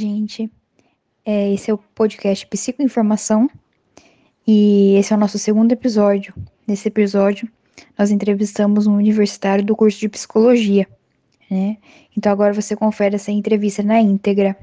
[0.00, 0.50] gente.
[1.24, 3.50] É, esse é o podcast Psicoinformação
[4.46, 6.32] e esse é o nosso segundo episódio.
[6.66, 7.48] Nesse episódio,
[7.98, 10.88] nós entrevistamos um universitário do curso de Psicologia,
[11.50, 11.76] né?
[12.16, 14.56] Então agora você confere essa entrevista na íntegra.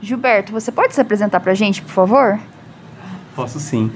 [0.00, 2.38] Gilberto, você pode se apresentar pra gente, por favor?
[3.34, 3.90] Posso sim.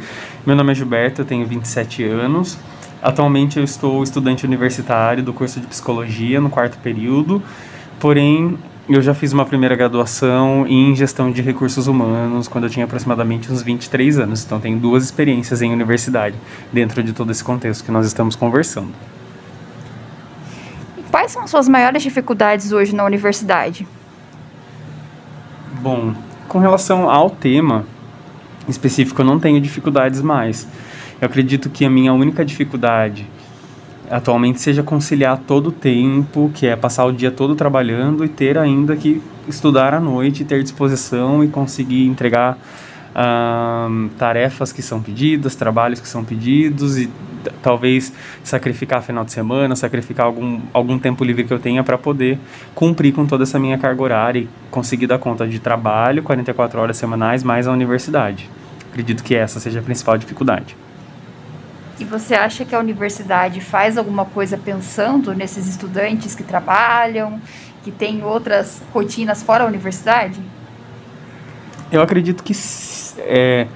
[0.45, 2.59] Meu nome é Gilberto, eu tenho 27 anos.
[3.00, 7.43] Atualmente eu estou estudante universitário do curso de Psicologia no quarto período,
[8.00, 8.58] porém
[8.89, 13.50] eu já fiz uma primeira graduação em gestão de recursos humanos quando eu tinha aproximadamente
[13.50, 14.45] uns 23 anos.
[14.45, 16.35] Então tenho duas experiências em universidade
[16.72, 18.93] dentro de todo esse contexto que nós estamos conversando.
[20.99, 23.86] E quais são as suas maiores dificuldades hoje na universidade?
[25.80, 26.14] Bom,
[26.49, 27.86] com relação ao tema
[28.69, 30.67] específico, eu não tenho dificuldades mais.
[31.21, 33.28] Eu acredito que a minha única dificuldade
[34.12, 38.58] atualmente seja conciliar todo o tempo, que é passar o dia todo trabalhando e ter
[38.58, 42.58] ainda que estudar à noite, ter disposição e conseguir entregar
[44.16, 47.10] tarefas que são pedidas, trabalhos que são pedidos e
[47.62, 52.38] talvez sacrificar final de semana, sacrificar algum, algum tempo livre que eu tenha para poder
[52.74, 56.96] cumprir com toda essa minha carga horária e conseguir dar conta de trabalho, 44 horas
[56.96, 58.48] semanais, mais a universidade.
[58.90, 60.74] Acredito que essa seja a principal dificuldade.
[62.03, 67.41] E você acha que a universidade faz alguma coisa pensando nesses estudantes que trabalham,
[67.84, 70.41] que têm outras rotinas fora a universidade?
[71.92, 72.53] Eu acredito que
[73.19, 73.69] é,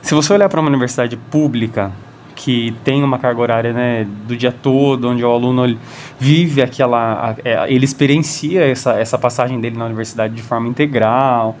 [0.00, 1.92] se você olhar para uma universidade pública
[2.34, 5.78] que tem uma carga horária né, do dia todo, onde o aluno
[6.18, 11.54] vive aquela, é, ele experiencia essa, essa passagem dele na universidade de forma integral,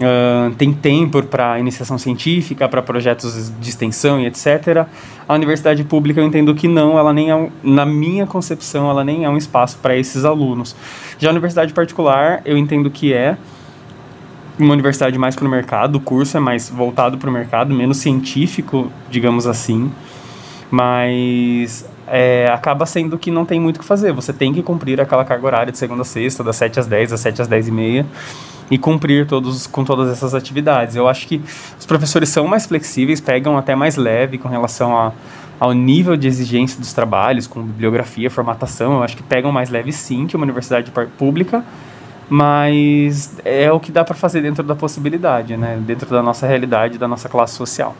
[0.00, 4.86] Uh, tem tempo para iniciação científica, para projetos de extensão e etc.
[5.28, 9.24] A universidade pública eu entendo que não, ela nem é, na minha concepção, ela nem
[9.24, 10.74] é um espaço para esses alunos.
[11.18, 13.36] Já a universidade particular, eu entendo que é
[14.58, 17.98] uma universidade mais para o mercado, o curso é mais voltado para o mercado, menos
[17.98, 19.90] científico, digamos assim,
[20.70, 24.12] mas é, acaba sendo que não tem muito o que fazer.
[24.12, 27.10] Você tem que cumprir aquela carga horária de segunda a sexta, das 7 às 10,
[27.10, 28.06] das 7 às 10 e meia
[28.70, 30.94] e cumprir todos com todas essas atividades.
[30.94, 31.40] Eu acho que
[31.78, 35.12] os professores são mais flexíveis, pegam até mais leve com relação a,
[35.58, 38.92] ao nível de exigência dos trabalhos, com bibliografia, formatação.
[38.92, 41.64] Eu acho que pegam mais leve sim que uma universidade pública,
[42.28, 45.78] mas é o que dá para fazer dentro da possibilidade, né?
[45.80, 47.96] Dentro da nossa realidade, da nossa classe social.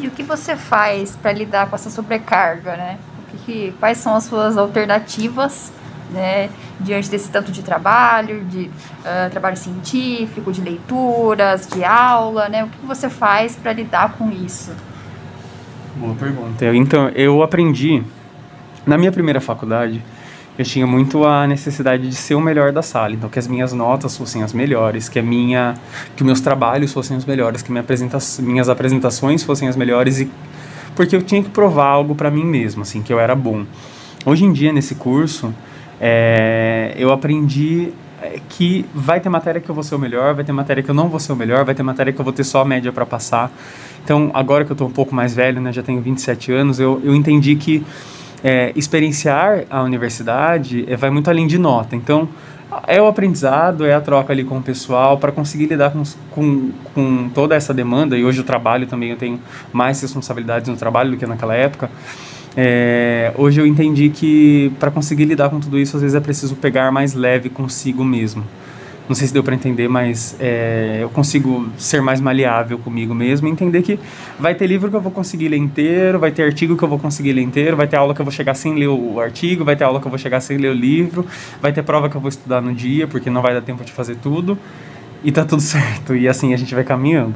[0.00, 2.98] E o que você faz para lidar com essa sobrecarga, né?
[3.44, 5.72] Que, quais são as suas alternativas
[6.10, 6.48] né,
[6.80, 8.70] diante desse tanto de trabalho, de
[9.00, 12.64] uh, trabalho científico, de leituras, de aula, né?
[12.64, 14.72] O que você faz para lidar com isso?
[15.96, 16.64] Boa pergunta.
[16.74, 18.02] Então, eu aprendi
[18.86, 20.02] na minha primeira faculdade,
[20.58, 23.72] eu tinha muito a necessidade de ser o melhor da sala, então que as minhas
[23.72, 25.74] notas fossem as melhores, que a minha,
[26.16, 30.28] que meus trabalhos fossem os melhores, que minha apresenta minhas apresentações fossem as melhores e
[30.96, 33.64] porque eu tinha que provar algo para mim mesmo, assim, que eu era bom.
[34.26, 35.54] Hoje em dia nesse curso,
[36.00, 40.44] é, eu aprendi é, que vai ter matéria que eu vou ser o melhor, vai
[40.44, 42.32] ter matéria que eu não vou ser o melhor, vai ter matéria que eu vou
[42.32, 43.48] ter só a média para passar.
[44.02, 47.00] Então, agora que eu estou um pouco mais velho, né, já tenho 27 anos, eu,
[47.04, 47.84] eu entendi que
[48.42, 51.96] é, experienciar a universidade é, vai muito além de nota.
[51.96, 52.28] Então,
[52.86, 56.70] é o aprendizado, é a troca ali com o pessoal para conseguir lidar com, com,
[56.94, 58.16] com toda essa demanda.
[58.16, 59.40] E hoje o trabalho também, eu tenho
[59.72, 61.90] mais responsabilidades no trabalho do que naquela época.
[62.56, 66.56] É, hoje eu entendi que para conseguir lidar com tudo isso, às vezes é preciso
[66.56, 68.44] pegar mais leve consigo mesmo.
[69.08, 73.48] Não sei se deu para entender, mas é, eu consigo ser mais maleável comigo mesmo
[73.48, 73.98] e entender que
[74.38, 76.98] vai ter livro que eu vou conseguir ler inteiro, vai ter artigo que eu vou
[76.98, 79.76] conseguir ler inteiro, vai ter aula que eu vou chegar sem ler o artigo, vai
[79.76, 81.24] ter aula que eu vou chegar sem ler o livro,
[81.60, 83.92] vai ter prova que eu vou estudar no dia, porque não vai dar tempo de
[83.92, 84.58] fazer tudo.
[85.24, 86.14] E tá tudo certo.
[86.14, 87.34] E assim a gente vai caminhando.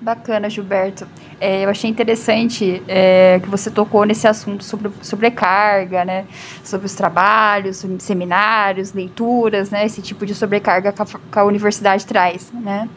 [0.00, 1.06] Bacana, Gilberto.
[1.38, 6.24] É, eu achei interessante é, que você tocou nesse assunto sobre sobrecarga, né?
[6.64, 9.84] Sobre os trabalhos, seminários, leituras, né?
[9.84, 12.88] Esse tipo de sobrecarga que a, que a universidade traz, né?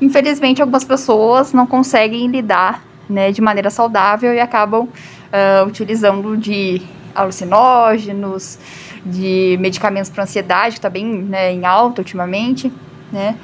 [0.00, 6.82] Infelizmente, algumas pessoas não conseguem lidar né, de maneira saudável e acabam uh, utilizando de
[7.14, 8.58] alucinógenos,
[9.04, 12.72] de medicamentos para ansiedade, que está bem né, em alta ultimamente,
[13.12, 13.36] né?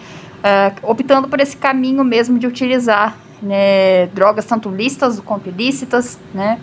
[0.45, 6.61] Uh, optando por esse caminho mesmo de utilizar né, drogas tanto lícitas quanto ilícitas, né?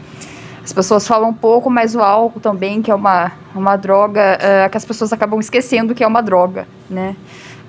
[0.63, 4.69] As pessoas falam um pouco, mas o álcool também, que é uma, uma droga uh,
[4.69, 7.15] que as pessoas acabam esquecendo que é uma droga, né?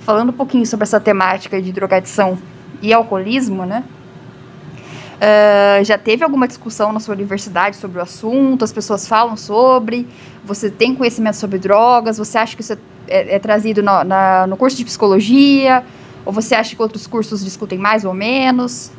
[0.00, 2.36] Falando um pouquinho sobre essa temática de drogadição
[2.82, 3.82] e alcoolismo, né?
[5.16, 8.62] Uh, já teve alguma discussão na sua universidade sobre o assunto?
[8.62, 10.06] As pessoas falam sobre?
[10.44, 12.18] Você tem conhecimento sobre drogas?
[12.18, 12.78] Você acha que isso é,
[13.08, 15.82] é, é trazido no, na, no curso de psicologia?
[16.24, 18.92] Ou você acha que outros cursos discutem mais ou menos?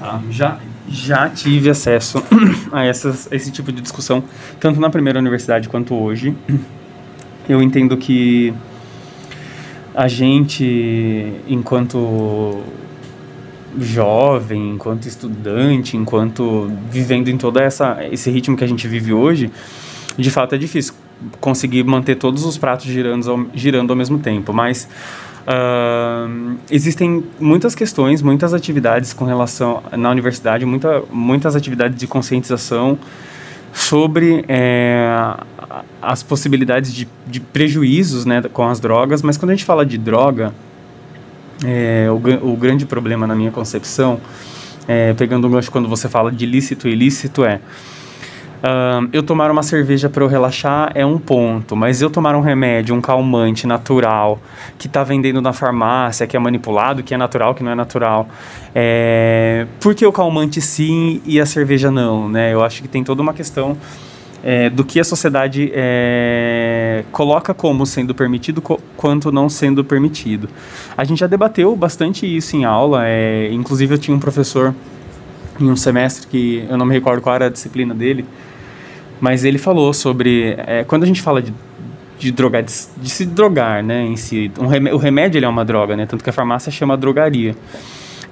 [0.00, 0.58] Ah, já,
[0.88, 2.22] já tive acesso
[2.72, 4.22] a, essas, a esse tipo de discussão,
[4.60, 6.36] tanto na primeira universidade quanto hoje.
[7.48, 8.52] Eu entendo que
[9.94, 12.60] a gente, enquanto
[13.78, 19.50] jovem, enquanto estudante, enquanto vivendo em todo essa, esse ritmo que a gente vive hoje,
[20.18, 20.94] de fato é difícil
[21.40, 24.52] conseguir manter todos os pratos girando, girando ao mesmo tempo.
[24.52, 24.88] Mas
[25.46, 32.98] uh, existem muitas questões, muitas atividades com relação na universidade, muita, muitas atividades de conscientização
[33.72, 35.36] sobre é,
[36.00, 39.20] as possibilidades de, de prejuízos né, com as drogas.
[39.22, 40.54] Mas quando a gente fala de droga
[41.64, 44.20] é, o, o, grande problema na minha concepção,
[44.88, 47.60] é, pegando um gancho quando você fala de lícito e ilícito, é.
[49.12, 52.94] Eu tomar uma cerveja para eu relaxar é um ponto, mas eu tomar um remédio,
[52.94, 54.40] um calmante natural,
[54.78, 58.28] que está vendendo na farmácia, que é manipulado, que é natural, que não é natural,
[58.74, 59.66] é...
[59.80, 62.28] por que o calmante sim e a cerveja não?
[62.28, 62.52] Né?
[62.52, 63.76] Eu acho que tem toda uma questão
[64.42, 70.48] é, do que a sociedade é, coloca como sendo permitido co quanto não sendo permitido.
[70.96, 74.74] A gente já debateu bastante isso em aula, é, inclusive eu tinha um professor
[75.58, 78.24] em um semestre que eu não me recordo qual era a disciplina dele,
[79.20, 81.52] mas ele falou sobre é, quando a gente fala de,
[82.18, 85.48] de drogar, de, de, se drogar, né, em si, um remédio, o remédio ele é
[85.48, 87.54] uma droga, né, tanto que a farmácia chama drogaria.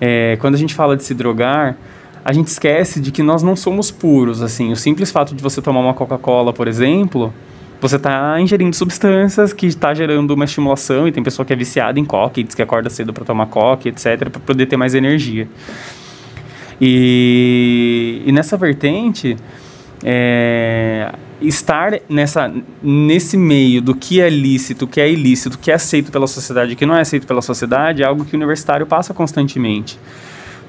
[0.01, 1.77] É, quando a gente fala de se drogar,
[2.25, 4.73] a gente esquece de que nós não somos puros, assim.
[4.73, 7.33] O simples fato de você tomar uma Coca-Cola, por exemplo,
[7.81, 12.01] você está ingerindo substâncias que está gerando uma estimulação e tem pessoa que é viciada
[12.01, 14.95] em coca e diz que acorda cedo para tomar coca, etc, para poder ter mais
[14.95, 15.47] energia.
[16.81, 19.37] E, e nessa vertente,
[20.05, 21.11] é,
[21.41, 22.53] estar nessa,
[22.83, 26.77] nesse meio do que é lícito, que é ilícito, que é aceito pela sociedade e
[26.77, 29.99] que não é aceito pela sociedade é algo que o universitário passa constantemente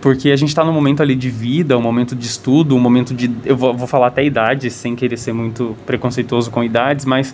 [0.06, 3.12] porque a gente está num momento ali de vida, um momento de estudo, um momento
[3.12, 3.32] de.
[3.44, 7.34] Eu vou, vou falar até idade, sem querer ser muito preconceituoso com idades, mas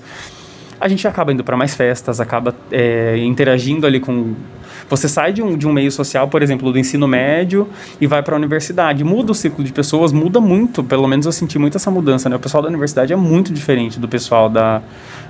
[0.80, 4.36] a gente acaba indo para mais festas, acaba é, interagindo ali com
[4.89, 7.67] você sai de um, de um meio social, por exemplo, do ensino médio
[7.99, 9.03] e vai para a universidade.
[9.03, 10.83] Muda o ciclo de pessoas, muda muito.
[10.83, 12.29] Pelo menos eu senti muito essa mudança.
[12.29, 12.35] Né?
[12.35, 14.81] O pessoal da universidade é muito diferente do pessoal da,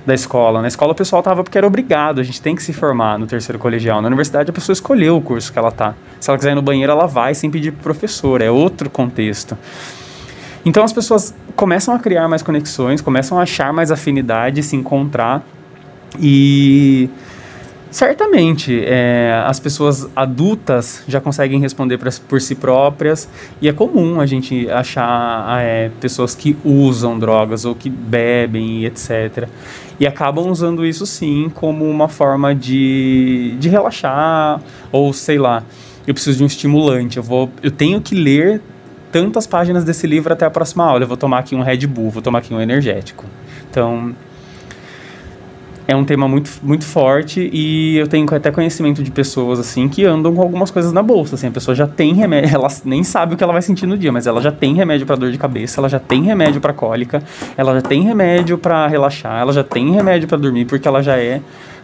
[0.04, 0.60] da escola.
[0.60, 3.26] Na escola o pessoal estava porque era obrigado, a gente tem que se formar no
[3.26, 4.00] terceiro colegial.
[4.00, 5.94] Na universidade a pessoa escolheu o curso que ela tá.
[6.20, 8.40] Se ela quiser ir no banheiro, ela vai sem pedir pro professor.
[8.40, 9.56] É outro contexto.
[10.64, 15.44] Então as pessoas começam a criar mais conexões, começam a achar mais afinidade, se encontrar
[16.20, 17.08] e
[17.92, 23.28] Certamente, é, as pessoas adultas já conseguem responder pra, por si próprias
[23.60, 29.46] e é comum a gente achar é, pessoas que usam drogas ou que bebem etc.
[30.00, 35.62] E acabam usando isso sim como uma forma de, de relaxar ou sei lá,
[36.06, 38.62] eu preciso de um estimulante, eu, vou, eu tenho que ler
[39.12, 42.08] tantas páginas desse livro até a próxima aula, eu vou tomar aqui um Red Bull,
[42.08, 43.26] vou tomar aqui um energético.
[43.70, 44.14] Então,
[45.86, 50.04] é um tema muito, muito forte e eu tenho até conhecimento de pessoas assim que
[50.04, 53.34] andam com algumas coisas na bolsa, assim, a pessoa já tem remédio, ela nem sabe
[53.34, 55.38] o que ela vai sentir no dia, mas ela já tem remédio para dor de
[55.38, 57.22] cabeça, ela já tem remédio para cólica,
[57.56, 61.16] ela já tem remédio para relaxar, ela já tem remédio para dormir porque ela já
[61.16, 61.40] é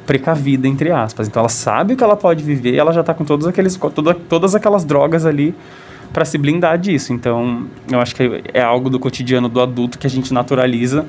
[0.06, 1.28] precavida entre aspas.
[1.28, 4.14] Então ela sabe o que ela pode viver, ela já tá com todos aqueles toda,
[4.14, 5.54] todas aquelas drogas ali
[6.12, 7.12] para se blindar disso.
[7.12, 11.04] Então, eu acho que é algo do cotidiano do adulto que a gente naturaliza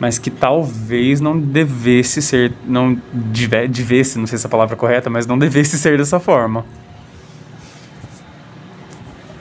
[0.00, 4.74] mas que talvez não devesse ser, não deve, devesse, não sei se é a palavra
[4.74, 6.64] correta, mas não devesse ser dessa forma.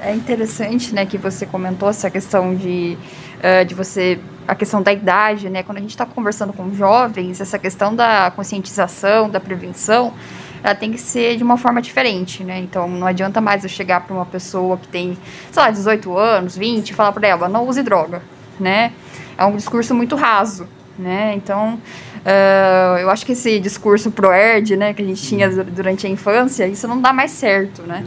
[0.01, 2.97] É interessante, né, que você comentou essa questão de,
[3.37, 7.39] uh, de você, a questão da idade, né, quando a gente está conversando com jovens,
[7.39, 10.13] essa questão da conscientização, da prevenção,
[10.61, 12.59] ela tem que ser de uma forma diferente, né?
[12.59, 15.17] Então não adianta mais eu chegar para uma pessoa que tem,
[15.51, 18.21] sei lá, 18 anos, 20 e falar para ela, não use droga,
[18.59, 18.91] né?
[19.39, 21.33] é um discurso muito raso, né?
[21.33, 26.09] Então, uh, eu acho que esse discurso pro-erd, né, que a gente tinha durante a
[26.09, 28.05] infância, isso não dá mais certo, né?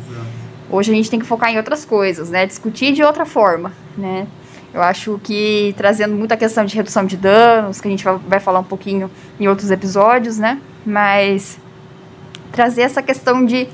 [0.71, 2.45] Hoje a gente tem que focar em outras coisas, né?
[2.45, 4.27] Discutir de outra forma, né?
[4.75, 8.61] Eu acho que trazendo muita questão de redução de danos, que a gente vai falar
[8.61, 10.61] um pouquinho em outros episódios, né?
[10.85, 11.59] Mas
[12.53, 13.67] trazer essa questão de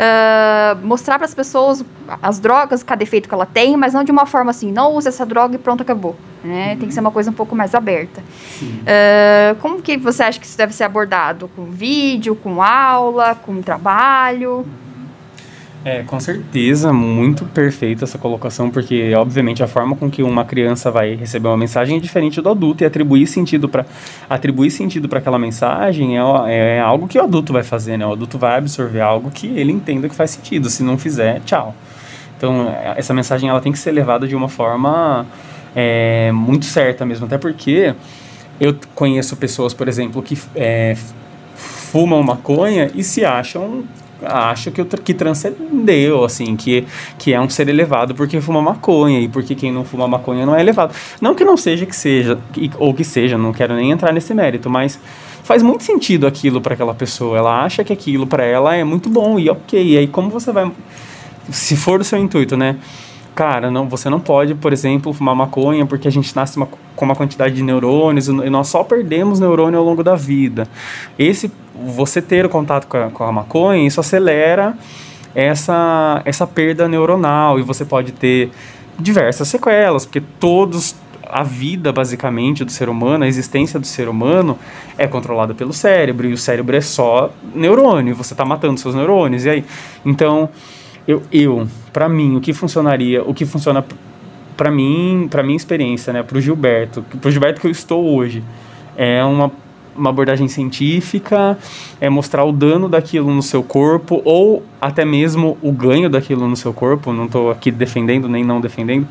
[0.00, 1.84] uh, mostrar para as pessoas
[2.22, 5.08] as drogas, cada efeito que ela tem, mas não de uma forma assim, não use
[5.08, 6.16] essa droga e pronto, acabou.
[6.42, 6.72] Né?
[6.72, 6.78] Uhum.
[6.78, 8.22] Tem que ser uma coisa um pouco mais aberta.
[8.62, 11.50] Uh, como que você acha que isso deve ser abordado?
[11.54, 14.66] Com vídeo, com aula, com trabalho?
[15.82, 20.90] É, com certeza, muito perfeita essa colocação, porque obviamente a forma com que uma criança
[20.90, 23.86] vai receber uma mensagem é diferente do adulto e atribuir sentido para
[24.28, 28.06] atribuir sentido para aquela mensagem é, é algo que o adulto vai fazer, né?
[28.06, 30.68] O adulto vai absorver algo que ele entenda que faz sentido.
[30.68, 31.74] Se não fizer, tchau.
[32.36, 35.24] Então essa mensagem ela tem que ser levada de uma forma
[35.74, 37.94] é, muito certa mesmo, até porque
[38.60, 40.94] eu conheço pessoas, por exemplo, que é,
[41.54, 43.84] fumam maconha e se acham
[44.24, 46.86] acho que, que transcendeu, assim, que,
[47.18, 50.54] que é um ser elevado porque fuma maconha e porque quem não fuma maconha não
[50.54, 50.94] é elevado.
[51.20, 52.38] Não que não seja que seja,
[52.78, 54.98] ou que seja, não quero nem entrar nesse mérito, mas
[55.42, 57.36] faz muito sentido aquilo para aquela pessoa.
[57.36, 59.82] Ela acha que aquilo para ela é muito bom e ok.
[59.82, 60.70] E aí, como você vai.
[61.50, 62.76] Se for o seu intuito, né?
[63.40, 67.04] Cara, não, você não pode, por exemplo, fumar maconha porque a gente nasce uma, com
[67.06, 70.68] uma quantidade de neurônios e nós só perdemos neurônio ao longo da vida.
[71.18, 74.76] Esse, você ter o contato com a, com a maconha, isso acelera
[75.34, 78.50] essa, essa perda neuronal e você pode ter
[78.98, 80.94] diversas sequelas, porque todos
[81.26, 84.58] a vida basicamente do ser humano, a existência do ser humano
[84.98, 89.46] é controlada pelo cérebro e o cérebro é só neurônio, você está matando seus neurônios
[89.46, 89.64] e aí,
[90.04, 90.50] então
[91.08, 93.84] eu, eu para mim, o que funcionaria, o que funciona
[94.56, 98.14] para mim, para minha experiência, né, para o Gilberto, para o Gilberto que eu estou
[98.14, 98.42] hoje,
[98.96, 99.50] é uma
[99.96, 101.58] uma abordagem científica,
[102.00, 106.56] é mostrar o dano daquilo no seu corpo ou até mesmo o ganho daquilo no
[106.56, 107.12] seu corpo.
[107.12, 109.06] Não estou aqui defendendo nem não defendendo,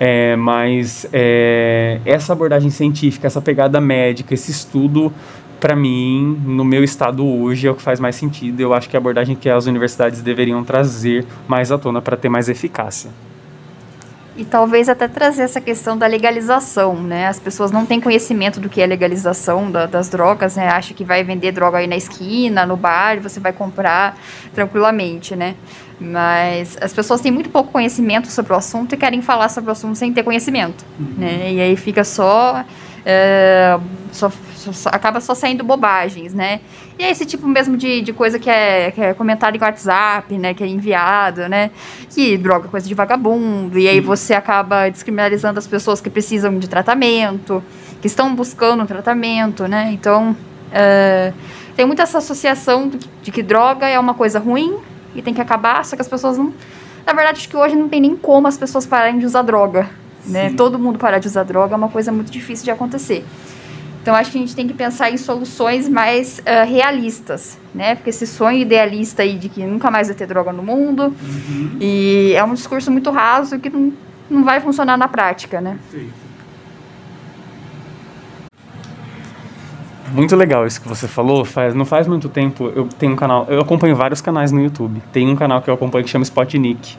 [0.00, 5.12] é, mas é, essa abordagem científica, essa pegada médica, esse estudo
[5.62, 8.58] para mim, no meu estado hoje, é o que faz mais sentido.
[8.58, 12.16] Eu acho que é a abordagem que as universidades deveriam trazer mais à tona para
[12.16, 13.12] ter mais eficácia.
[14.36, 17.28] E talvez até trazer essa questão da legalização, né?
[17.28, 20.66] As pessoas não têm conhecimento do que é legalização da, das drogas, né?
[20.68, 24.18] Acha que vai vender droga aí na esquina, no bar, você vai comprar
[24.52, 25.54] tranquilamente, né?
[26.00, 29.72] Mas as pessoas têm muito pouco conhecimento sobre o assunto e querem falar sobre o
[29.72, 31.14] assunto sem ter conhecimento, uhum.
[31.18, 31.52] né?
[31.52, 32.64] E aí fica só,
[33.04, 33.78] é,
[34.12, 34.30] só
[34.86, 36.60] acaba só saindo bobagens, né?
[36.98, 40.38] E é esse tipo mesmo de, de coisa que é, que é comentário em WhatsApp,
[40.38, 40.54] né?
[40.54, 41.70] Que é enviado, né?
[42.10, 43.78] Que droga coisa de vagabundo.
[43.78, 47.62] E aí você acaba descriminalizando as pessoas que precisam de tratamento,
[48.00, 49.90] que estão buscando um tratamento, né?
[49.92, 50.36] Então,
[50.70, 51.32] é,
[51.74, 54.78] tem muita essa associação de que, de que droga é uma coisa ruim
[55.14, 56.52] e tem que acabar, só que as pessoas não...
[57.04, 59.90] Na verdade, acho que hoje não tem nem como as pessoas pararem de usar droga,
[60.26, 60.52] né?
[60.56, 63.24] Todo mundo parar de usar droga é uma coisa muito difícil de acontecer.
[64.02, 67.94] Então acho que a gente tem que pensar em soluções mais uh, realistas, né?
[67.94, 71.76] Porque esse sonho idealista aí de que nunca mais vai ter droga no mundo uhum.
[71.80, 73.92] e é um discurso muito raso que não,
[74.28, 75.78] não vai funcionar na prática, né?
[80.12, 81.44] Muito legal isso que você falou.
[81.44, 85.00] Faz, não faz muito tempo eu tenho um canal, eu acompanho vários canais no YouTube.
[85.12, 86.96] Tem um canal que eu acompanho que chama Spotnik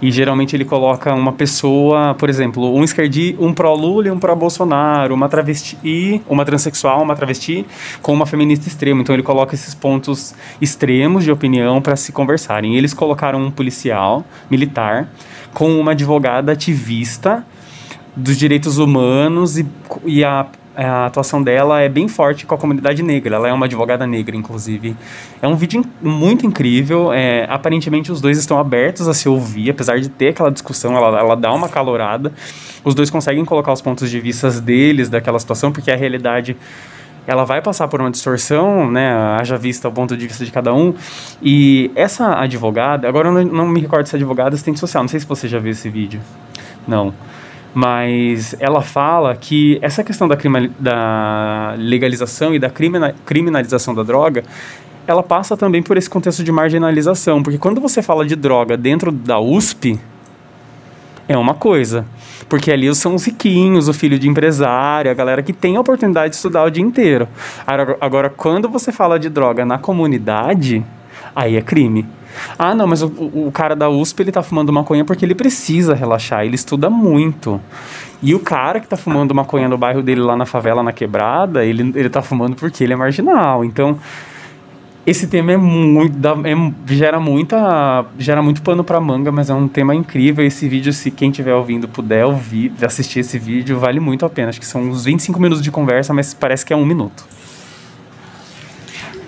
[0.00, 5.14] e geralmente ele coloca uma pessoa, por exemplo, um esquerdi, um pró-Lula e um pró-Bolsonaro,
[5.14, 7.66] uma travesti, uma transexual, uma travesti,
[8.00, 9.00] com uma feminista extrema.
[9.00, 12.76] Então ele coloca esses pontos extremos de opinião para se conversarem.
[12.76, 15.08] Eles colocaram um policial militar
[15.52, 17.44] com uma advogada ativista
[18.14, 19.66] dos direitos humanos e,
[20.04, 20.46] e a
[20.84, 23.36] a atuação dela é bem forte com a comunidade negra.
[23.36, 24.96] Ela é uma advogada negra, inclusive.
[25.42, 27.12] É um vídeo muito incrível.
[27.12, 31.18] É, aparentemente, os dois estão abertos a se ouvir, apesar de ter aquela discussão, ela,
[31.18, 32.32] ela dá uma calorada.
[32.84, 36.56] Os dois conseguem colocar os pontos de vista deles daquela situação, porque a realidade
[37.26, 40.72] ela vai passar por uma distorção, né, haja vista o ponto de vista de cada
[40.72, 40.94] um,
[41.42, 45.02] e essa advogada, agora eu não, não me recordo se a advogada é assistente social,
[45.02, 46.22] não sei se você já viu esse vídeo,
[46.86, 47.12] não,
[47.74, 50.36] mas ela fala que essa questão da,
[50.78, 54.44] da legalização e da criminalização da droga
[55.06, 59.10] ela passa também por esse contexto de marginalização, porque quando você fala de droga dentro
[59.10, 59.98] da USP,
[61.26, 62.04] é uma coisa.
[62.46, 66.30] Porque ali são os riquinhos, o filho de empresário, a galera que tem a oportunidade
[66.30, 67.28] de estudar o dia inteiro.
[68.00, 70.84] Agora, quando você fala de droga na comunidade,
[71.34, 72.06] aí é crime.
[72.58, 75.94] Ah, não, mas o, o cara da USP ele tá fumando maconha porque ele precisa
[75.94, 77.60] relaxar, ele estuda muito.
[78.22, 81.64] E o cara que tá fumando maconha no bairro dele lá na favela, na quebrada,
[81.64, 83.64] ele, ele tá fumando porque ele é marginal.
[83.64, 83.98] Então,
[85.06, 89.66] esse tema é muito é, gera muita gera muito pano para manga mas é um
[89.66, 94.26] tema incrível esse vídeo se quem estiver ouvindo puder ouvir assistir esse vídeo vale muito
[94.26, 96.84] a pena acho que são uns 25 minutos de conversa mas parece que é um
[96.84, 97.24] minuto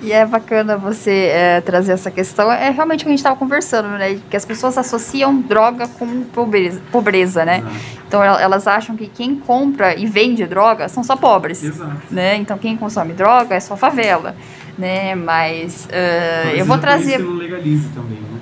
[0.02, 2.50] e é bacana você é, trazer essa questão.
[2.50, 4.19] É realmente o que a gente estava conversando, né?
[4.30, 7.62] Que as pessoas associam droga com pobreza, pobreza né?
[8.07, 11.62] Então elas acham que quem compra e vende droga são só pobres.
[11.62, 11.97] Exato.
[12.11, 12.37] Né?
[12.37, 14.35] Então quem consome droga é só favela.
[14.78, 15.14] Né?
[15.14, 17.19] Mas uh, eu vou trazer.
[17.19, 18.40] Legalize também, né?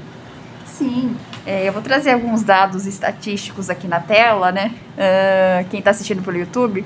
[0.65, 4.73] Sim, é, eu vou trazer alguns dados estatísticos aqui na tela, né?
[4.95, 6.85] Uh, quem está assistindo pelo YouTube,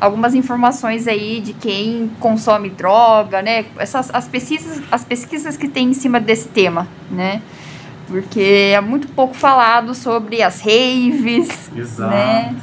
[0.00, 3.64] algumas informações aí de quem consome droga, né?
[3.78, 7.42] Essas as pesquisas, as pesquisas que tem em cima desse tema, né?
[8.06, 12.10] Porque é muito pouco falado sobre as raves, Exato.
[12.10, 12.54] né?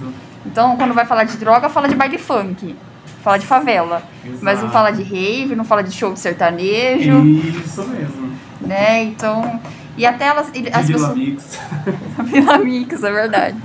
[0.45, 2.75] Então, quando vai falar de droga, fala de baile funk,
[3.23, 4.43] fala de favela, Exato.
[4.43, 7.23] mas não fala de rave, não fala de show de sertanejo.
[7.25, 8.31] Isso mesmo.
[8.59, 9.03] Né?
[9.03, 9.59] Então,
[9.97, 10.51] e até elas.
[10.73, 11.15] As Vila pessoas...
[11.15, 11.59] Mix.
[12.25, 13.57] Vila Mix, é verdade.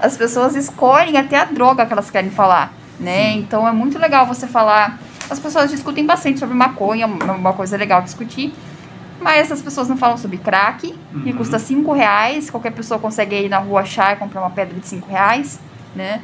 [0.00, 3.32] As pessoas escolhem até a droga que elas querem falar, né?
[3.32, 4.98] Então é muito legal você falar.
[5.28, 8.52] As pessoas discutem bastante sobre maconha, uma coisa legal discutir.
[9.20, 11.22] Mas as pessoas não falam sobre crack, uhum.
[11.22, 12.50] que custa 5 reais.
[12.50, 15.60] Qualquer pessoa consegue ir na rua achar e comprar uma pedra de 5 reais,
[15.94, 16.20] né?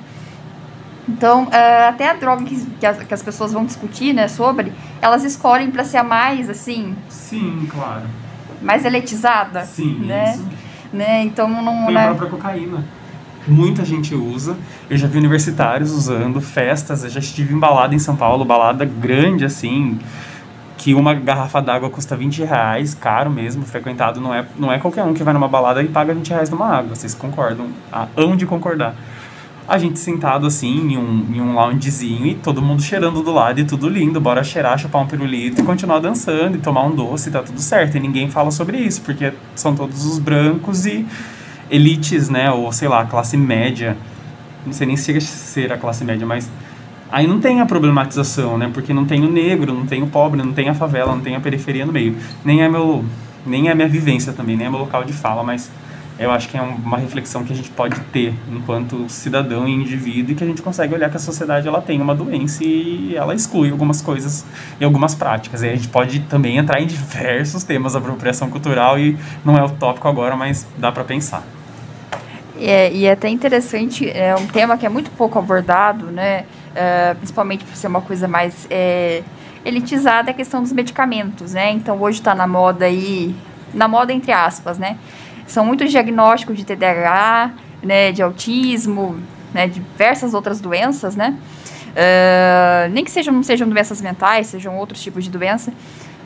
[1.09, 4.75] Então, uh, até a droga que, que, as, que, as, pessoas vão discutir, né, sobre,
[5.01, 6.95] elas escolhem para ser a mais, assim...
[7.09, 8.03] Sim, claro
[8.61, 9.65] mais eletizada.
[9.65, 10.35] Sim, né?
[10.35, 10.49] Isso.
[10.93, 11.23] Né?
[11.23, 11.87] Então não.
[11.87, 12.05] Tem né?
[12.09, 12.85] a própria cocaína.
[13.49, 14.57] Muita gente usa.
[14.91, 17.03] Eu já vi universitários usando, festas.
[17.03, 19.99] Eu já estive em balada em São Paulo, balada grande assim,
[20.77, 24.21] que uma garrafa d'água custa 20 reais, caro mesmo, frequentado.
[24.21, 26.69] Não é, não é qualquer um que vai numa balada e paga 20 reais numa
[26.69, 26.95] água.
[26.95, 27.69] Vocês concordam?
[27.91, 28.95] Ah, hão de concordar
[29.69, 33.61] a gente sentado assim em um, em um loungezinho e todo mundo cheirando do lado
[33.61, 37.31] e tudo lindo, bora cheirar, chupar um pirulito e continuar dançando e tomar um doce,
[37.31, 37.99] tá tudo certo.
[37.99, 41.07] E ninguém fala sobre isso, porque são todos os brancos e
[41.71, 43.97] elites, né, ou sei lá, classe média.
[44.65, 46.51] Não sei nem se ser a classe média, mas
[47.11, 50.43] aí não tem a problematização, né, porque não tem o negro, não tem o pobre,
[50.43, 52.17] não tem a favela, não tem a periferia no meio.
[52.45, 53.05] Nem é meu
[53.47, 55.71] nem é minha vivência também, nem é meu local de fala, mas
[56.19, 60.33] eu acho que é uma reflexão que a gente pode ter enquanto cidadão e indivíduo
[60.33, 63.35] e que a gente consegue olhar que a sociedade ela tem uma doença e ela
[63.35, 64.45] exclui algumas coisas
[64.81, 65.63] e algumas práticas.
[65.63, 69.63] E a gente pode também entrar em diversos temas da apropriação cultural e não é
[69.63, 71.45] o tópico agora, mas dá para pensar.
[72.61, 76.45] É, e é até interessante, é um tema que é muito pouco abordado, né?
[76.75, 79.23] É, principalmente por ser uma coisa mais é,
[79.65, 81.71] elitizada, é a questão dos medicamentos, né?
[81.71, 83.35] Então hoje está na moda aí,
[83.73, 84.99] na moda entre aspas, né?
[85.47, 89.19] São muitos diagnósticos de TDAH, né, de autismo,
[89.55, 91.37] né, diversas outras doenças, né?
[91.89, 95.73] Uh, nem que sejam, não sejam doenças mentais, sejam outros tipos de doença,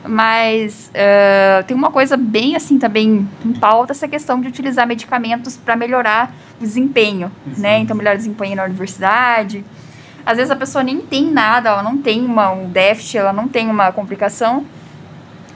[0.05, 5.55] mas uh, tem uma coisa bem assim também em pauta essa questão de utilizar medicamentos
[5.57, 7.61] para melhorar o desempenho, Isso.
[7.61, 7.79] né?
[7.79, 9.63] Então melhor desempenho na universidade.
[10.25, 13.47] Às vezes a pessoa nem tem nada, ela não tem uma, um déficit, ela não
[13.47, 14.65] tem uma complicação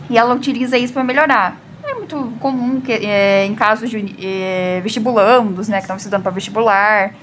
[0.10, 1.58] e ela utiliza isso para melhorar
[1.90, 6.32] é muito comum que, é, em casos de é, vestibulandos, né, que estão estudando para
[6.32, 7.14] vestibular,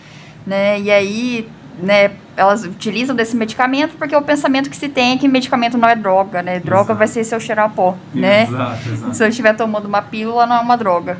[0.46, 5.18] né, e aí, né, elas utilizam desse medicamento porque o pensamento que se tem é
[5.18, 6.98] que medicamento não é droga, né, droga exato.
[6.98, 9.14] vai ser se eu cheirar pó, né, exato, exato.
[9.14, 11.18] se eu estiver tomando uma pílula não é uma droga.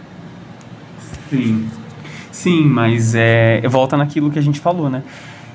[1.31, 1.69] Sim,
[2.31, 5.03] sim, mas é, volta naquilo que a gente falou, né,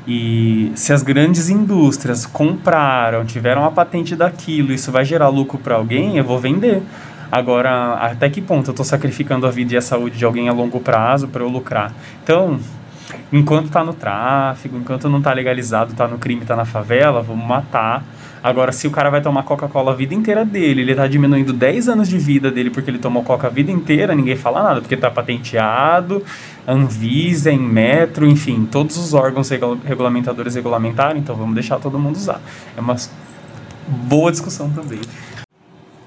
[0.07, 5.75] e se as grandes indústrias compraram, tiveram a patente daquilo, isso vai gerar lucro para
[5.75, 6.81] alguém, eu vou vender.
[7.31, 10.51] Agora, até que ponto eu estou sacrificando a vida e a saúde de alguém a
[10.51, 11.93] longo prazo para eu lucrar?
[12.23, 12.59] Então,
[13.31, 17.45] enquanto está no tráfico, enquanto não está legalizado, está no crime, está na favela, vamos
[17.45, 18.03] matar.
[18.41, 21.89] Agora, se o cara vai tomar Coca-Cola a vida inteira dele, ele está diminuindo 10
[21.89, 24.95] anos de vida dele porque ele tomou Coca a vida inteira, ninguém fala nada, porque
[24.95, 26.23] está patenteado,
[26.65, 29.49] Anvisa, em metro, enfim, todos os órgãos
[29.83, 32.39] regulamentadores regulamentaram, então vamos deixar todo mundo usar.
[32.77, 32.95] É uma
[33.87, 35.01] boa discussão também.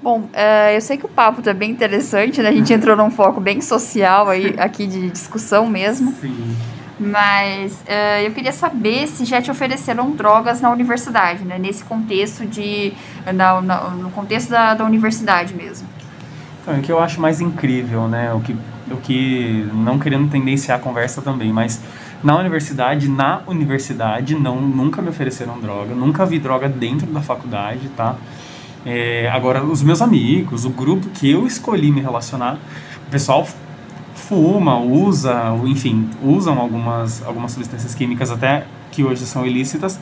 [0.01, 2.49] Bom, uh, eu sei que o papo tá bem interessante, né?
[2.49, 6.13] A gente entrou num foco bem social aí, aqui de discussão mesmo.
[6.19, 6.55] Sim.
[6.99, 11.57] Mas uh, eu queria saber se já te ofereceram drogas na universidade, né?
[11.57, 12.93] Nesse contexto de...
[13.33, 15.87] Na, na, no contexto da, da universidade mesmo.
[16.61, 18.31] Então, o que eu acho mais incrível, né?
[18.33, 18.55] O que,
[18.91, 19.67] o que...
[19.73, 21.81] Não querendo tendenciar a conversa também, mas...
[22.23, 25.93] Na universidade, na universidade, não, nunca me ofereceram droga.
[25.93, 28.15] Nunca vi droga dentro da faculdade, tá?
[28.85, 32.57] É, agora, os meus amigos, o grupo que eu escolhi me relacionar,
[33.07, 33.45] o pessoal
[34.33, 39.99] fuma, usa, enfim, usam algumas, algumas substâncias químicas até que hoje são ilícitas.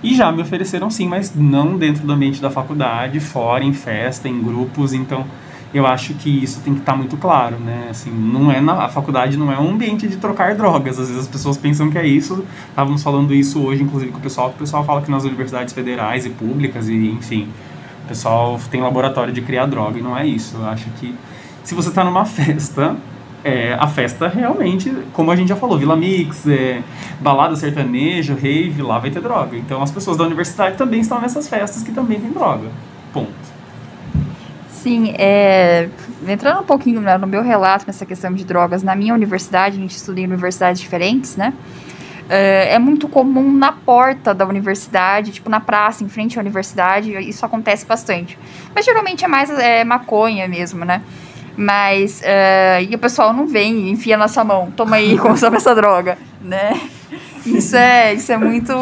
[0.00, 4.28] E já me ofereceram sim, mas não dentro do ambiente da faculdade, fora, em festa,
[4.28, 4.92] em grupos.
[4.92, 5.24] Então,
[5.72, 7.88] eu acho que isso tem que estar tá muito claro, né?
[7.90, 11.00] Assim, não é na, a faculdade não é um ambiente de trocar drogas.
[11.00, 12.44] Às vezes as pessoas pensam que é isso.
[12.68, 14.50] Estávamos falando isso hoje, inclusive, com o pessoal.
[14.50, 17.48] O pessoal fala que nas universidades federais e públicas, e enfim,
[18.04, 20.56] o pessoal tem laboratório de criar droga e não é isso.
[20.58, 21.12] Eu acho que
[21.64, 22.96] se você está numa festa,
[23.44, 26.82] é, a festa realmente, como a gente já falou, Vila Mix, é,
[27.20, 29.54] balada sertaneja, rave, lá vai ter droga.
[29.56, 32.68] Então as pessoas da universidade também estão nessas festas que também tem droga.
[33.12, 33.54] Ponto.
[34.70, 35.88] Sim, é,
[36.26, 39.80] entrando um pouquinho né, no meu relato nessa questão de drogas, na minha universidade, a
[39.80, 41.52] gente estuda em universidades diferentes, né?
[42.28, 47.12] É, é muito comum na porta da universidade, tipo na praça, em frente à universidade,
[47.12, 48.38] isso acontece bastante.
[48.74, 51.02] Mas geralmente é mais é, maconha mesmo, né?
[51.56, 55.74] Mas, uh, e o pessoal não vem enfia na sua mão, toma aí, consome essa
[55.74, 56.80] droga, né?
[57.46, 58.72] Isso é, isso é muito.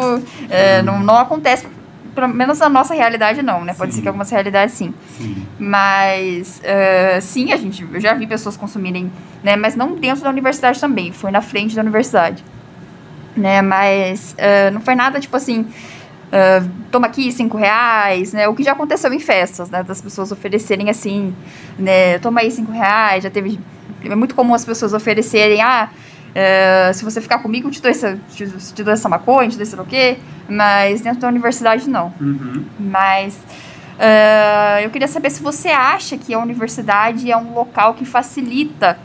[0.49, 1.67] É, não, não acontece,
[2.15, 3.73] pelo menos na nossa realidade, não, né?
[3.73, 3.97] Pode sim.
[3.97, 4.93] ser que algumas realidades sim.
[5.17, 5.45] sim.
[5.59, 9.11] Mas, uh, sim, a gente, eu já vi pessoas consumirem,
[9.43, 9.55] né?
[9.55, 12.43] Mas não dentro da universidade também, foi na frente da universidade.
[13.35, 13.63] Né?
[13.63, 14.35] Mas
[14.71, 15.65] não foi nada tipo assim.
[16.33, 18.47] Uh, toma aqui cinco reais, né?
[18.47, 19.83] O que já aconteceu em festas, né?
[19.83, 21.35] Das pessoas oferecerem assim,
[21.77, 22.17] né?
[22.17, 23.23] Toma aí cinco reais.
[23.23, 23.59] Já teve.
[24.03, 28.17] É muito comum as pessoas oferecerem, ah, uh, se você ficar comigo, te dou essa,
[28.33, 30.17] te, te dou essa maconha, te dou esse o quê.
[30.49, 32.11] Mas dentro da universidade, não.
[32.19, 32.65] Uhum.
[32.79, 33.35] Mas.
[33.93, 38.97] Uh, eu queria saber se você acha que a universidade é um local que facilita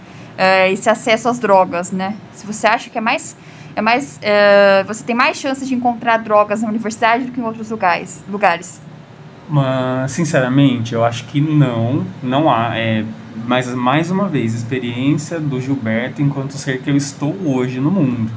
[0.70, 2.14] esse acesso às drogas, né?
[2.32, 3.36] Se você acha que é mais
[3.78, 7.44] é mais é, você tem mais chances de encontrar drogas na universidade do que em
[7.44, 8.24] outros lugares.
[8.28, 8.80] lugares.
[9.48, 12.76] Mas, sinceramente, eu acho que não, não há.
[12.76, 13.04] É,
[13.46, 18.28] mas, mais uma vez, experiência do Gilberto enquanto ser que eu estou hoje no mundo.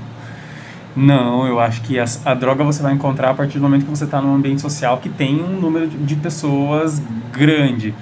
[0.95, 3.89] Não, eu acho que a, a droga você vai encontrar a partir do momento que
[3.89, 7.01] você está num ambiente social que tem um número de, de pessoas
[7.33, 7.95] grande.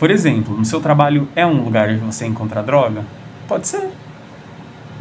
[0.00, 3.04] Por exemplo, no seu trabalho é um lugar onde você encontra droga?
[3.46, 4.01] Pode ser.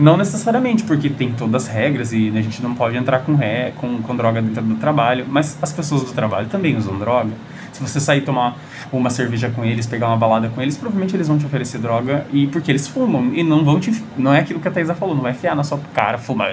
[0.01, 3.71] Não necessariamente, porque tem todas as regras e a gente não pode entrar com, ré,
[3.77, 7.29] com, com droga dentro do trabalho, mas as pessoas do trabalho também usam droga.
[7.71, 8.57] Se você sair tomar
[8.91, 12.25] uma cerveja com eles, pegar uma balada com eles, provavelmente eles vão te oferecer droga
[12.33, 13.91] e porque eles fumam e não vão te.
[14.17, 16.45] Não é aquilo que a Thaisa falou, não vai fiar na sua cara, fuma,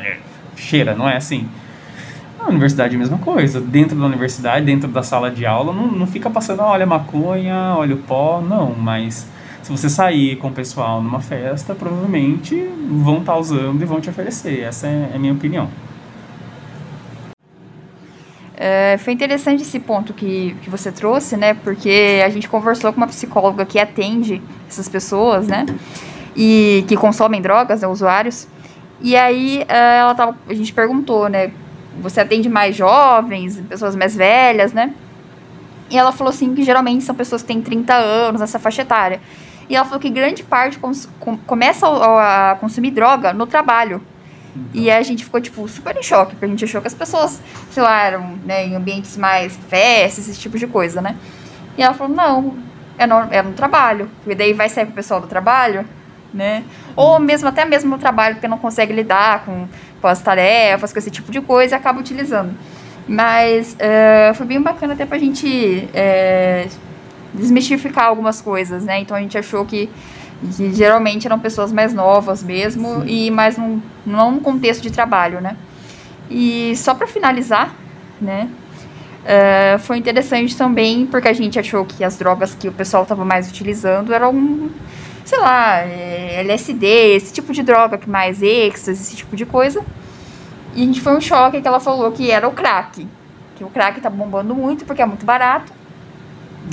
[0.54, 1.48] cheira, não é assim.
[2.38, 3.62] Na universidade é a mesma coisa.
[3.62, 7.94] Dentro da universidade, dentro da sala de aula, não, não fica passando, olha maconha, olha
[7.94, 9.26] o pó, não, mas
[9.68, 12.56] se você sair com o pessoal numa festa, provavelmente
[12.90, 14.60] vão estar tá usando e vão te oferecer.
[14.60, 15.68] Essa é a minha opinião.
[18.56, 21.52] É, foi interessante esse ponto que, que você trouxe, né?
[21.52, 25.66] Porque a gente conversou com uma psicóloga que atende essas pessoas, né?
[26.34, 28.48] E que consomem drogas, né, usuários.
[29.02, 31.52] E aí é, ela tava, a gente perguntou, né?
[32.00, 34.94] Você atende mais jovens, pessoas mais velhas, né?
[35.90, 39.20] E ela falou assim que geralmente são pessoas que têm 30 anos, nessa faixa etária.
[39.68, 40.92] E ela falou que grande parte com,
[41.38, 44.02] começa a, a, consumir droga no trabalho.
[44.72, 47.40] E a gente ficou, tipo, super em choque, porque a gente achou que as pessoas,
[47.70, 51.16] sei lá, eram né, em ambientes mais festas, esse tipo de coisa, né?
[51.76, 52.58] E ela falou, não,
[52.96, 54.10] é no, é no trabalho.
[54.22, 55.84] Porque daí vai sair pro pessoal do trabalho,
[56.32, 56.64] né?
[56.96, 59.68] Ou mesmo, até mesmo no trabalho, porque não consegue lidar com,
[60.00, 62.56] com as tarefas, com esse tipo de coisa, e acaba utilizando.
[63.06, 66.87] Mas uh, foi bem bacana até pra gente uh,
[67.34, 69.00] desmistificar algumas coisas, né?
[69.00, 69.88] Então a gente achou que,
[70.56, 73.06] que geralmente eram pessoas mais novas mesmo Sim.
[73.06, 75.56] e mais num, não num contexto de trabalho, né?
[76.30, 77.74] E só para finalizar,
[78.20, 78.48] né?
[79.18, 83.24] Uh, foi interessante também porque a gente achou que as drogas que o pessoal estava
[83.24, 84.70] mais utilizando eram,
[85.24, 86.86] sei lá, é, LSD,
[87.16, 89.84] esse tipo de droga que mais êxtase, esse tipo de coisa.
[90.74, 93.06] E a gente foi um choque que ela falou que era o crack.
[93.56, 95.72] Que o crack tá bombando muito porque é muito barato.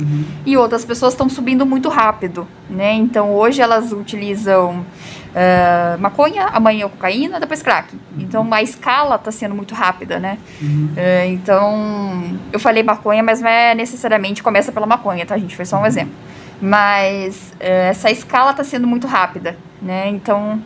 [0.00, 0.24] Uhum.
[0.44, 2.92] E outras pessoas estão subindo muito rápido, né?
[2.94, 7.94] Então hoje elas utilizam uh, maconha, amanhã cocaína, depois crack.
[7.94, 8.22] Uhum.
[8.22, 10.38] Então a escala está sendo muito rápida, né?
[10.60, 10.90] Uhum.
[10.92, 15.56] Uh, então eu falei maconha, mas não é necessariamente começa pela maconha, tá, gente?
[15.56, 16.14] Foi só um exemplo.
[16.60, 20.08] Mas uh, essa escala está sendo muito rápida, né?
[20.08, 20.60] Então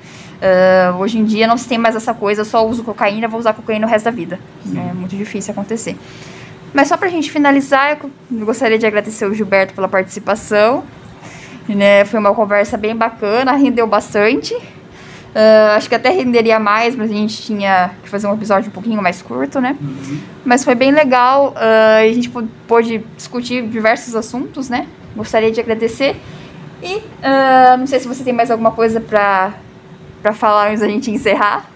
[0.99, 3.53] hoje em dia não se tem mais essa coisa, eu só uso cocaína, vou usar
[3.53, 4.41] cocaína o resto da vida.
[4.75, 5.95] É muito difícil acontecer.
[6.73, 10.85] Mas só pra gente finalizar, eu gostaria de agradecer o Gilberto pela participação.
[11.69, 14.55] Né, foi uma conversa bem bacana, rendeu bastante.
[14.55, 18.73] Uh, acho que até renderia mais, mas a gente tinha que fazer um episódio um
[18.73, 19.77] pouquinho mais curto, né?
[19.81, 20.19] Uhum.
[20.45, 22.29] Mas foi bem legal, uh, a gente
[22.67, 24.89] pôde discutir diversos assuntos, né?
[25.15, 26.17] Gostaria de agradecer.
[26.83, 29.53] E uh, não sei se você tem mais alguma coisa para
[30.35, 31.71] falar antes da gente encerrar.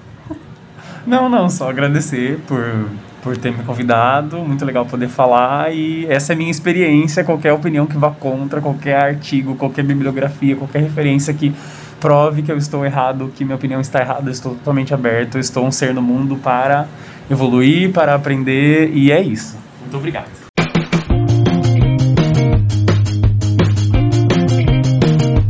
[1.07, 2.89] Não, não, só agradecer por
[3.25, 4.39] por ter me convidado.
[4.41, 5.75] Muito legal poder falar.
[5.75, 7.25] E essa é a minha experiência.
[7.25, 11.53] Qualquer opinião que vá contra, qualquer artigo, qualquer bibliografia, qualquer referência que
[11.99, 15.37] prove que eu estou errado, que minha opinião está errada, eu estou totalmente aberto.
[15.37, 16.87] Eu estou um ser no mundo para
[17.31, 18.91] evoluir, para aprender.
[18.95, 19.59] E é isso.
[19.81, 20.44] Muito obrigado.